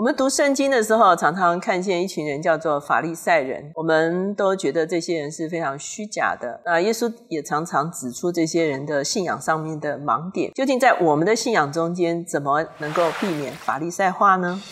[0.00, 6.58] 我们读圣经的时候，常常看见一群人叫做法利赛人，我们都觉得这些人是非常虚假的。
[6.64, 10.50] 那耶稣也常常指出这些人的信仰上面的盲点。
[10.54, 14.62] 究竟在我们的信仰中间，怎么能够避免法利赛化呢？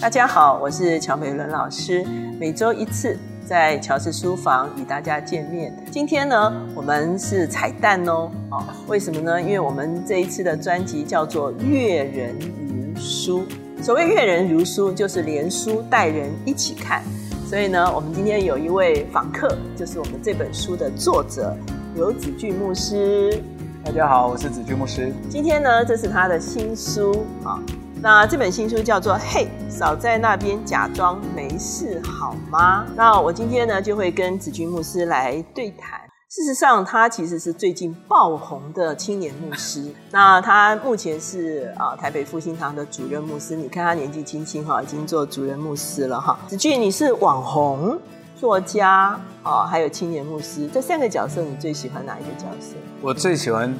[0.00, 2.04] 大家好，我是乔美伦老师，
[2.38, 3.18] 每周一次。
[3.50, 5.74] 在乔氏书房与大家见面。
[5.90, 8.30] 今天呢，我们是彩蛋哦。
[8.48, 9.42] 哦，为什么呢？
[9.42, 13.44] 因为我们这一次的专辑叫做《阅人如书》。
[13.82, 17.02] 所谓“阅人如书”，就是连书带人一起看。
[17.44, 21.52] 所以呢，我们今天有一位访客，就是我们这本书的作者
[21.96, 23.42] 刘子俊牧师。
[23.82, 25.12] 大家好，我是子君牧师。
[25.28, 27.58] 今天呢，这是他的新书啊。
[28.02, 32.84] 那这本新书叫做《嘿，少在那边假装没事好吗》？
[32.94, 35.98] 那我今天呢就会跟子君牧师来对谈。
[36.28, 39.92] 事实上，他其实是最近爆红的青年牧师。
[40.12, 43.56] 那他目前是啊台北复兴堂的主任牧师。
[43.56, 46.38] 你看他年纪轻轻哈，已经做主任牧师了哈。
[46.46, 47.98] 子俊，你是网红、
[48.40, 52.74] 作家啊，还有青年牧师这三个角色，你最喜欢哪一个角色？
[53.02, 53.74] 我最喜欢。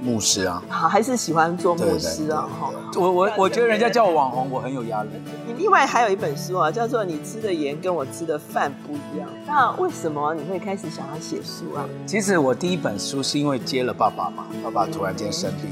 [0.00, 2.70] 牧师啊，好，还是喜欢做牧师啊，哈。
[2.94, 5.08] 我我我觉得人家叫我网红，我很有压力。
[5.44, 9.28] 你另外还有一本书啊，叫做《你吃的盐跟我吃的饭不一样》。
[9.44, 11.84] 那为什么你会开始想要写书啊？
[12.06, 15.68] 其实我第一本书是因为接了爸爸嘛，爸爸突然间生病，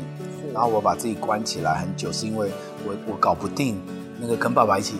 [0.52, 2.50] 然后我把自己关起来很久，是因为
[2.84, 3.80] 我我搞不定
[4.20, 4.96] 那个跟爸爸一起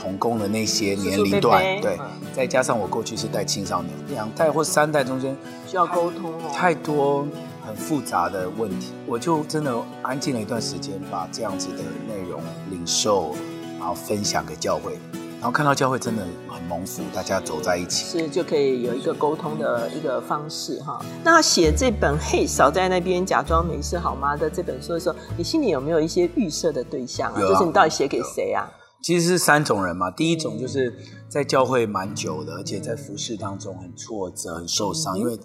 [0.00, 1.98] 同工的那些年龄段，对，
[2.34, 7.26] 再加上我过去是带青少年，两代或三代中间需要沟通哦，太多。
[7.66, 13.34] 很复杂的问题，我就真的安静了一段时间，把这样子的内容领受，
[13.78, 14.94] 然后分享给教会，
[15.38, 20.98] 然后看到教会真的很蒙福，大家走在一起，是就可以有一个沟通的一个方式哈。
[21.22, 27.38] 那写这本《嘿，少在那边假装没事好吗》的这本书的时候，你心里有没有一些预设的对象啊？
[27.38, 28.66] 就是你到底写给谁啊？
[29.02, 30.10] 其实是三种人嘛。
[30.10, 30.94] 第一种就是
[31.28, 35.38] 在教会蛮久的，而且在服饰当中很挫折、很受伤，因为。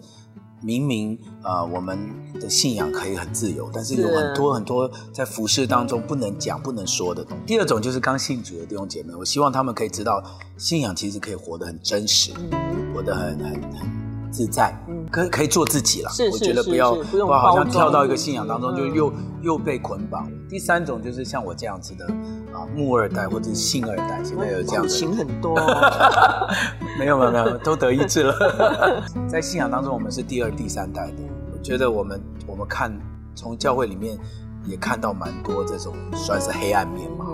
[0.66, 2.00] 明明啊，我们
[2.40, 7.44] 的信仰可以很自由，但是有很多很多在服饰当中不能讲、不能说的东西。
[7.46, 10.24] 第二种就是刚信主的弟兄姐妹，我希望他们可以知道，
[10.58, 12.32] 信仰其实可以活得很真实，
[12.94, 14.03] 活得很很很
[14.34, 16.10] 自在，嗯可可以做自己了。
[16.32, 19.14] 我觉得不要不好像跳到一个信仰当中就又
[19.44, 20.28] 又被捆绑。
[20.50, 22.06] 第三种就是像我这样子的。
[22.54, 25.56] 啊，木二代或者是信二代，现在有这样的情很多，
[27.00, 28.36] 没有没有没有，都得医治了。
[29.28, 31.24] 在信仰当中，我们是第二、第三代的。
[31.52, 32.96] 我觉得我们我们看
[33.34, 34.16] 从教会里面
[34.66, 37.26] 也看到蛮多这种算是黑暗面嘛。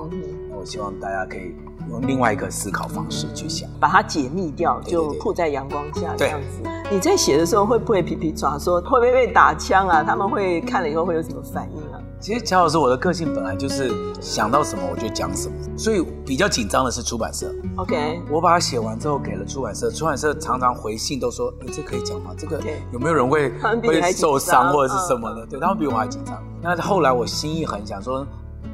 [0.59, 1.55] 我希望大家可以
[1.89, 6.69] 用另外一个思考方式去想，把它解密掉，就铺在阳光下这样子。
[6.91, 10.03] 你在写的时候会不会皮皮抓说会不会被打枪啊？
[10.03, 12.01] 他们会看了以后会有什么反应啊？
[12.19, 17.49] 其实乔老师，我的个性本来就是想到什么我就讲什么，所以比较紧张的是出版社。
[17.77, 22.31] OK，我把它写完之后给了出版社，出版社常常回信都说：“哎，这可以讲吗？
[22.37, 22.59] 这个
[22.91, 23.49] 有没有人会
[23.81, 26.37] 会受伤或者是什么的？”对，他们比我还紧张。
[26.61, 28.27] 那后来我心一横，想说。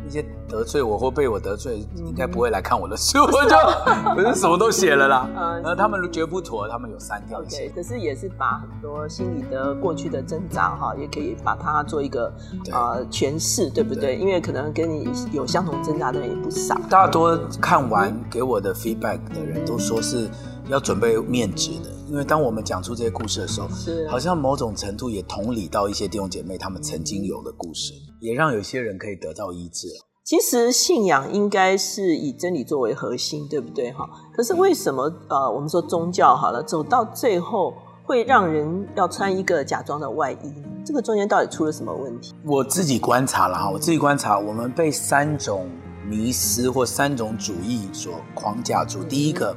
[0.08, 3.56] 一些得罪我或被我得罪，应该不会来看我的书， 我就
[4.16, 5.28] 我就什么都写了啦。
[5.36, 7.70] 然后他们觉得不妥，他们有删掉一些。
[7.70, 12.32] 可是也是把很多心里的过去的挣扎哈，也可以把它做一个
[12.72, 14.16] 呃诠释，对不对？
[14.18, 16.76] 因为可能跟你有相同挣扎的人也不少。
[16.90, 20.30] 大多看完给我的 feedback 的人都说是
[20.68, 27.94] 要准备面值的，因为当我们讲出这些故事的时候，是好像某种程度也同理到一些弟兄姐妹他们曾经有的故事。
[28.22, 29.88] 也让有些人可以得到医治
[30.24, 33.92] 其实信仰应该是以真理作为核心，对不对？
[33.92, 34.10] 哈。
[34.36, 37.74] 可是为什么呃，我们说宗教好了，走到最后
[38.04, 40.54] 会让人要穿一个假装的外衣？
[40.84, 42.34] 这个中间到底出了什么问题？
[42.44, 45.70] 我自己观察了哈，我自己观察，我们被三种
[46.08, 49.04] 迷思或三种主义所框架住。
[49.04, 49.56] 第一个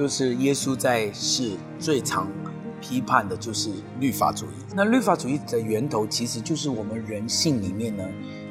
[0.00, 2.26] 就是耶稣在世最常
[2.80, 4.48] 批判的就是律法主义。
[4.74, 8.02] 那律法主义的源头其实就是我们人性里面呢，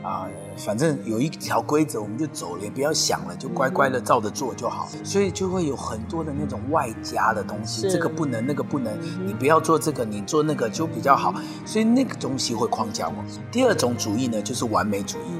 [0.03, 4.87] 啊，反正有一条规则我们就走了，也不要想了，就乖乖的照着做就好。
[5.03, 8.95] 所以就会有很多的那种外加的东西，这个不能，那个不能，
[9.25, 11.33] 你不要做这个，你做那个就比较好。
[11.65, 13.15] 所以那个东西会框架我。
[13.51, 15.31] 第二种主义呢，就是完美主义。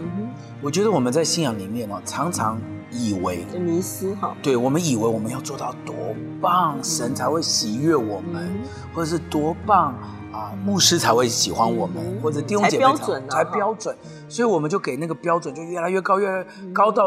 [0.60, 2.60] 我觉得我们在信仰里面哦，常常。
[2.92, 5.96] 以为迷失哈，对我们以为我们要做到多
[6.42, 8.50] 棒，神才会喜悦我们，
[8.94, 9.94] 或者是多棒
[10.32, 13.96] 啊，牧师才会喜欢我们，或者弟兄姐妹才才标准，
[14.28, 17.06] 所以我们就给那个标准就越来越高，越来越高到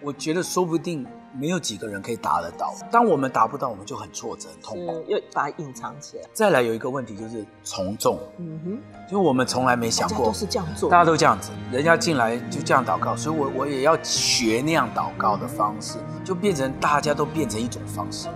[0.00, 2.74] 我觉得说不定没有几个人可以达得到。
[2.90, 4.92] 当我们达不到，我们就很挫折、很痛苦。
[4.94, 6.24] 是又把它隐藏起来。
[6.32, 18.28] 再来有一个问题就是从众，嗯哼，就我们从来没想过都，是这样做，大家都这样子，人家进来就这样祷告，所以我我也要学那样祷告的方式，就变成大家都变成一种方式。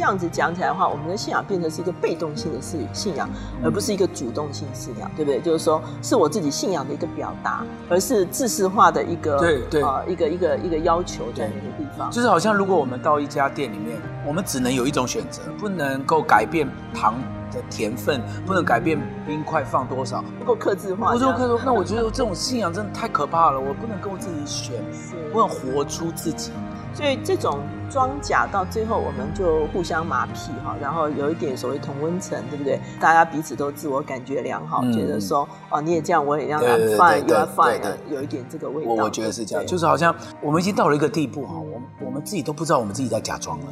[0.00, 3.28] 这样子讲起来的话，我们的信仰变成是一个被动性的信信仰，
[3.62, 5.38] 而不是一个主动性信仰，对不对？
[5.42, 12.10] 就是说，是我自己信仰的一个表达，而是自私化的一个对对呃一个一个一个要求在那个地方。
[12.10, 17.16] 就是好像如果我们到一家店里面，我们只能有一种选择，不能够改变糖
[17.52, 20.24] 的甜分，不能改变冰块放多少。
[20.38, 26.52] 不够克制化我这样，就可那我觉得这种 信仰真的太可怕了，我不能跟我自己选，是我想活出自己。
[26.92, 27.60] 所以这种
[27.90, 32.80] 装甲到最后，我们就互相麻痹哈，然后有一点所谓同温层，对不对？
[33.00, 38.90] 大家彼此都自我感觉良好，嗯觉得说哦你也这样，我也这样对对，I'm 对 fine，you 对 are 对 fine，对有一点这个味道。
[38.90, 43.66] 我我觉得是这样，就是好像我们已经到了一个地步哈，我们我们自己都不知道我们自己在假装了。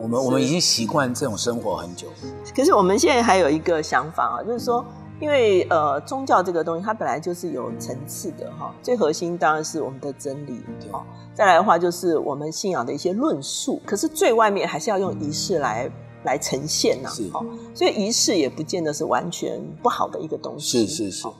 [0.00, 2.06] 我们我们已经习惯这种生活很久，
[2.54, 4.84] 可是我们现在还有一个想法啊，就是说，
[5.20, 10.60] 因为呃，宗教这个东西它本来就是有层次的哈，最核心当然是我们的真理
[10.92, 11.02] 哦，
[11.34, 15.90] 再来的话就是我们信仰的一些论述，可是最外面还是要用仪式来。
[16.24, 20.84] 来呈现呐、是哦，所以仪式也不见得是完全不好的一个东西。
[20.84, 21.32] 是是是哦。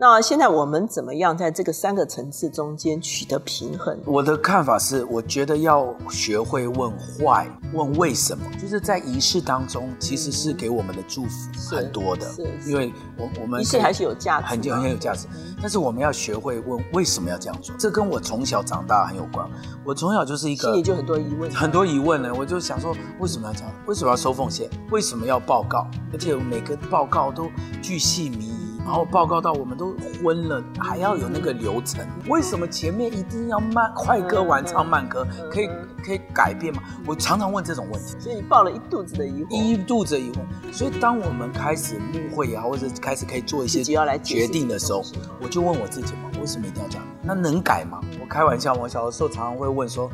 [0.00, 3.94] 那现在我们怎么样在这个三个层次中间取得平衡？
[4.06, 15.26] 我的看法是，我觉得要学会问 why，问为什么，就是在仪式当中，其实是给我们的祝福很多的是，是因为我我们仪式还是有价值很嘛很有价值。
[15.60, 19.46] 但是我们要学会问为什么要这样做，这跟我从小长大很有关。
[19.84, 21.50] 我从小就是一个心里就很多疑问。
[21.50, 23.70] 很多疑问呢，我就想说，为什么要这样？
[23.86, 24.66] 为什么要收奉献？
[24.90, 25.86] 为什么要报告？
[26.10, 27.50] 而且每个报告都
[27.82, 32.04] 巨细靡遗，然后报告到我们都昏了，还要有那个流程。
[32.26, 35.24] 为什么前面一定要慢快歌晚唱慢歌？
[35.48, 35.68] 可以
[36.04, 36.82] 可以改变吗？
[37.06, 38.16] 我常常问这种问题。
[38.18, 39.50] 所以你抱了一肚子的疑惑。
[39.50, 45.04] 一肚子疑问，所以当我们开始慕会啊，或者开始可以做一些要来决定的时候
[45.40, 47.06] 我就问我自己嘛，为什么一定要这样？
[47.22, 48.00] 那能改吗？
[48.20, 50.10] 我开玩笑，我小的时候常常会问说，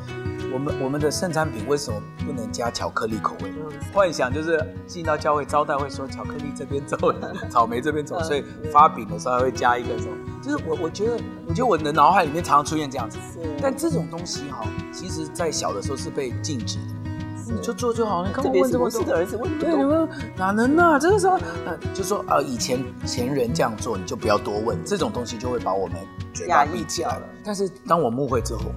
[0.52, 3.50] 我们我们的圣餐品为什么不能加巧克力口味？
[3.50, 6.96] 嗯幻想就是进到教会招待会说巧克力这边走，
[7.48, 10.16] 草莓这边走，嗯所以发饼的时候还会加一个什么？
[10.43, 13.19] 就是我我觉得，我觉得我的脑海里面常常出现这样子。
[13.60, 18.28] 但这种东西哈，其实在小的时候是被禁止的，你就做就好了。
[18.28, 19.10] 你干嘛特别是问这么多我四？
[19.10, 19.88] 个儿子问不对，你懂。
[19.88, 20.98] 们哪能啊？
[20.98, 25.96] 这个时候，呃，就说呃，以前前人这样做，你就不要多问，这种东西就会把我们
[26.34, 27.22] 嘴巴压抑闭起来了。
[27.43, 28.72] 但是当我慕会之后，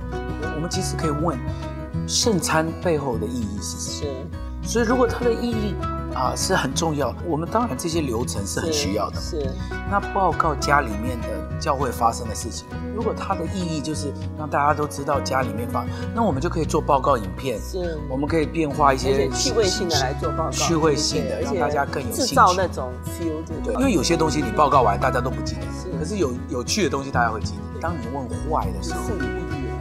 [0.60, 1.40] 我我们其实可以问
[2.06, 4.12] 圣餐背后的意义是什么？
[4.62, 5.74] 是所以如果它的意义
[6.14, 9.22] 啊、是很重要，我们当然这些流程是很需要的。
[9.22, 9.48] 是
[9.90, 11.28] 那报告家里面的
[11.62, 27.80] 教会发生的事情，如果它的意义就是让大家都知道家里面发，那我们就可以做报告影片，是，我们可以变化一些趣味性的来做报告，趣味性的让大家更有制兴趣造那种 feel，对对，因为有些东西你报告完大家都不记得，是可是有有趣的东西大家会记得。
[27.80, 29.00] 当你问坏的时候。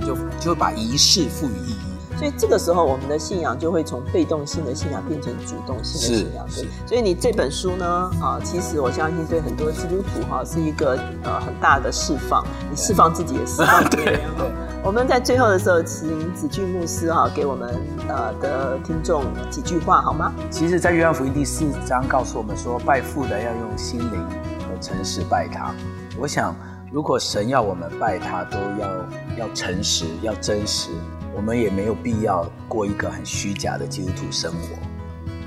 [0.08, 1.76] 就就会把仪式赋予意义。
[2.16, 6.44] 所以这个时候，我们的信仰就会从被动性的信仰变成主动性的信仰。
[6.50, 7.87] 是对，所以你这本书呢，
[8.20, 14.20] 啊，其实我相信对很多基督徒哈、是一个呃很大的释放，你释放自己也释放别人。
[14.37, 14.50] 对对
[14.82, 17.72] 我们在最后的时候，请子俊牧师哈、给我们
[18.08, 20.32] 呃的听众几句话好吗？
[20.50, 24.20] 其实，在约翰福音第四章告诉我们说，拜父的要用心灵
[24.58, 25.73] 和诚实拜他。
[26.18, 26.52] 我想，
[26.90, 29.07] 如果神要我们拜他，都要
[29.40, 30.88] 要诚实，要真实，
[31.37, 34.75] 我们也没有必要过一个很虚假的基督徒生活。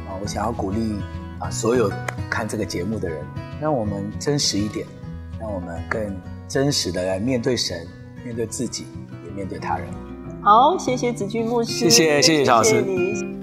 [0.08, 1.00] 啊，我想要鼓励
[1.40, 1.92] 啊所有
[2.30, 3.26] 看这个节目的人，
[3.60, 4.86] 让我们真实一点，
[5.40, 6.16] 让我们更
[6.48, 7.88] 真实的来面对神，
[8.24, 8.86] 面对自己，
[9.26, 9.88] 也面对他人。
[10.44, 13.41] 好，谢谢子君牧师，谢谢谢谢乔老师谢谢你。